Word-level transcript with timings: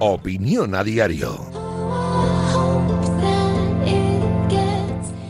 Opinión 0.00 0.76
a 0.76 0.84
diario. 0.84 1.36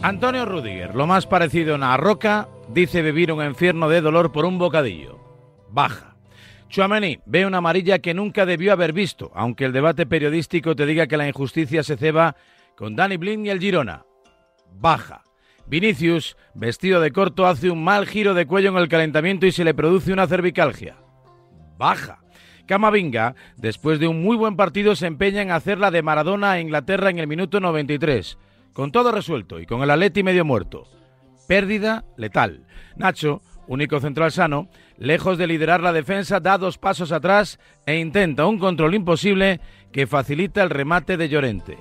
Antonio 0.03 0.45
Rudiger, 0.45 0.95
lo 0.95 1.07
más 1.07 1.27
parecido 1.27 1.73
a 1.73 1.77
una 1.77 1.97
roca, 1.97 2.51
dice 2.69 3.01
vivir 3.01 3.33
un 3.33 3.43
infierno 3.43 3.89
de 3.89 4.03
dolor 4.03 4.31
por 4.31 4.45
un 4.45 4.59
bocadillo. 4.59 5.19
Baja. 5.71 6.17
Chuamení 6.69 7.19
ve 7.25 7.47
una 7.47 7.59
amarilla 7.59 8.01
que 8.01 8.13
nunca 8.13 8.45
debió 8.45 8.75
haber 8.75 8.93
visto, 8.93 9.31
aunque 9.35 9.65
el 9.65 9.73
debate 9.73 10.05
periodístico 10.05 10.77
te 10.77 10.85
diga 10.85 11.07
que 11.07 11.17
la 11.17 11.27
injusticia 11.27 11.83
se 11.83 11.97
ceba 11.97 12.37
con 12.77 12.95
Dani 12.95 13.17
Blin 13.17 13.47
y 13.47 13.49
el 13.49 13.61
Girona. 13.61 14.05
Baja. 14.75 15.23
Vinicius, 15.67 16.37
vestido 16.55 17.01
de 17.01 17.11
corto, 17.11 17.47
hace 17.47 17.71
un 17.71 17.83
mal 17.83 18.07
giro 18.07 18.35
de 18.35 18.47
cuello 18.47 18.69
en 18.69 18.77
el 18.77 18.89
calentamiento 18.89 19.47
y 19.47 19.53
se 19.53 19.65
le 19.65 19.73
produce 19.73 20.13
una 20.13 20.27
cervicalgia. 20.27 20.97
Baja. 21.79 22.21
Camavinga, 22.69 23.35
después 23.57 23.99
de 23.99 24.09
un 24.09 24.23
muy 24.23 24.37
buen 24.37 24.55
partido, 24.55 24.95
se 24.95 25.07
empeña 25.07 25.41
en 25.41 25.51
hacer 25.51 25.79
la 25.79 25.91
de 25.91 26.03
Maradona 26.03 26.53
a 26.53 26.61
Inglaterra 26.61 27.09
en 27.09 27.19
el 27.19 27.27
minuto 27.27 27.61
93. 27.61 28.37
Con 28.75 28.93
todo 28.93 29.11
resuelto 29.11 29.59
y 29.59 29.65
con 29.65 29.83
el 29.83 29.91
Atleti 29.91 30.23
medio 30.23 30.45
muerto. 30.45 30.87
Pérdida 31.49 32.05
letal. 32.19 32.67
Nacho, 32.95 33.41
único 33.69 34.01
central 34.01 34.33
sano, 34.33 34.69
lejos 34.99 35.39
de 35.39 35.47
liderar 35.47 35.81
la 35.81 35.95
defensa, 35.95 36.41
da 36.41 36.59
dos 36.59 36.77
pasos 36.77 37.11
atrás 37.11 37.59
e 37.87 37.97
intenta 37.97 38.45
un 38.45 38.59
control 38.59 38.95
imposible 38.95 39.61
que 39.91 40.07
facilita 40.07 40.63
el 40.63 40.69
remate 40.69 41.17
de 41.17 41.31
Llorente. 41.31 41.79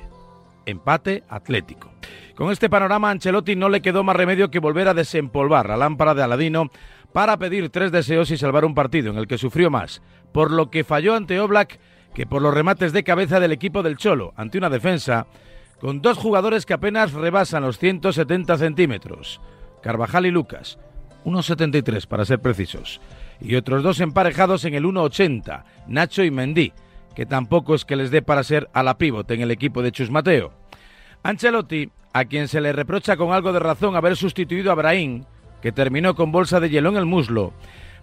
Empate 0.65 1.25
atlético. 1.27 1.91
Con 2.35 2.49
este 2.51 2.69
panorama, 2.69 3.09
Ancelotti 3.09 3.57
no 3.57 3.67
le 3.67 3.81
quedó 3.81 4.05
más 4.05 4.15
remedio 4.15 4.51
que 4.51 4.59
volver 4.59 4.87
a 4.87 4.93
desempolvar 4.93 5.67
la 5.67 5.75
lámpara 5.75 6.13
de 6.13 6.23
Aladino 6.23 6.69
para 7.17 7.37
pedir 7.37 7.71
tres 7.71 7.91
deseos 7.91 8.29
y 8.29 8.37
salvar 8.37 8.63
un 8.63 8.75
partido 8.75 9.09
en 9.09 9.17
el 9.17 9.25
que 9.25 9.39
sufrió 9.39 9.71
más, 9.71 10.03
por 10.31 10.51
lo 10.51 10.69
que 10.69 10.83
falló 10.83 11.15
ante 11.15 11.39
Oblak 11.39 11.79
que 12.13 12.27
por 12.27 12.43
los 12.43 12.53
remates 12.53 12.93
de 12.93 13.03
cabeza 13.03 13.39
del 13.39 13.51
equipo 13.51 13.81
del 13.81 13.97
Cholo, 13.97 14.35
ante 14.37 14.59
una 14.59 14.69
defensa 14.69 15.25
con 15.81 16.03
dos 16.03 16.19
jugadores 16.19 16.67
que 16.67 16.75
apenas 16.75 17.13
rebasan 17.13 17.63
los 17.63 17.79
170 17.79 18.55
centímetros, 18.59 19.41
Carvajal 19.81 20.27
y 20.27 20.29
Lucas, 20.29 20.77
1,73 21.25 22.05
para 22.05 22.23
ser 22.23 22.39
precisos, 22.39 23.01
y 23.41 23.55
otros 23.55 23.81
dos 23.81 23.99
emparejados 23.99 24.63
en 24.65 24.75
el 24.75 24.83
1,80, 24.83 25.63
Nacho 25.87 26.23
y 26.23 26.29
Mendy, 26.29 26.71
que 27.15 27.25
tampoco 27.25 27.73
es 27.73 27.83
que 27.83 27.95
les 27.95 28.11
dé 28.11 28.21
para 28.21 28.43
ser 28.43 28.69
a 28.73 28.83
la 28.83 28.99
pivote 28.99 29.33
en 29.33 29.41
el 29.41 29.49
equipo 29.49 29.81
de 29.81 29.91
Chus 29.91 30.11
Mateo. 30.11 30.53
Ancelotti, 31.23 31.89
a 32.13 32.25
quien 32.25 32.47
se 32.47 32.61
le 32.61 32.73
reprocha 32.73 33.17
con 33.17 33.33
algo 33.33 33.53
de 33.53 33.59
razón 33.59 33.95
haber 33.95 34.15
sustituido 34.15 34.71
a 34.71 34.75
Brahim, 34.75 35.23
que 35.61 35.71
terminó 35.71 36.15
con 36.15 36.31
bolsa 36.31 36.59
de 36.59 36.69
hielo 36.69 36.89
en 36.89 36.97
el 36.97 37.05
muslo, 37.05 37.53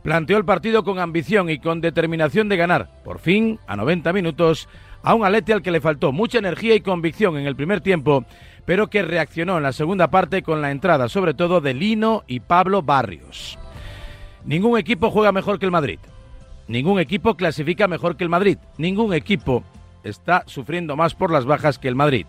planteó 0.03 0.37
el 0.37 0.45
partido 0.45 0.85
con 0.85 0.99
ambición 0.99 1.49
y 1.49 1.59
con 1.59 1.81
determinación 1.81 2.49
de 2.49 2.57
ganar, 2.57 2.91
por 3.05 3.19
fin, 3.19 3.59
a 3.67 3.77
90 3.77 4.13
minutos, 4.13 4.69
a 5.03 5.15
un 5.15 5.25
Alete 5.25 5.53
al 5.53 5.63
que 5.63 5.71
le 5.71 5.81
faltó 5.81 6.13
mucha 6.13 6.39
energía 6.39 6.75
y 6.75 6.81
convicción 6.81 7.37
en 7.37 7.47
el 7.47 7.57
primer 7.57 7.81
tiempo, 7.81 8.25
pero 8.65 8.89
que 8.89 9.03
reaccionó 9.03 9.57
en 9.57 9.63
la 9.63 9.73
segunda 9.73 10.09
parte 10.09 10.43
con 10.43 10.63
la 10.63 10.71
entrada 10.71 11.09
sobre 11.09 11.35
todo 11.35 11.61
de 11.61 11.75
Lino 11.75 12.23
y 12.27 12.41
Pablo 12.41 12.83
Barrios. 12.83 13.59
Ningún 14.45 14.79
equipo 14.79 15.11
juega 15.11 15.33
mejor 15.33 15.59
que 15.59 15.67
el 15.67 15.73
Madrid. 15.73 15.99
Ningún 16.69 16.99
equipo 16.99 17.37
clasifica 17.37 17.89
mejor 17.89 18.17
que 18.17 18.25
el 18.25 18.31
Madrid. 18.31 18.59
Ningún 18.79 19.15
equipo 19.15 19.65
está 20.03 20.45
sufriendo 20.47 20.97
más 20.97 21.15
por 21.15 21.31
las 21.31 21.47
bajas 21.47 21.79
que 21.79 21.89
el 21.89 21.95
Madrid. 21.95 22.27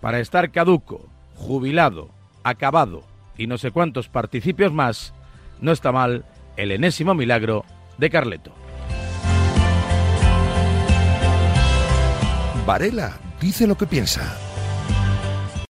Para 0.00 0.20
estar 0.20 0.50
caduco, 0.50 1.06
jubilado, 1.34 2.10
acabado 2.42 3.07
y 3.38 3.46
no 3.46 3.56
sé 3.56 3.70
cuántos 3.70 4.08
participios 4.08 4.72
más, 4.72 5.14
no 5.60 5.72
está 5.72 5.92
mal 5.92 6.26
el 6.56 6.72
enésimo 6.72 7.14
milagro 7.14 7.64
de 7.96 8.10
Carleto. 8.10 8.52
Varela 12.66 13.16
dice 13.40 13.66
lo 13.66 13.78
que 13.78 13.86
piensa. 13.86 14.47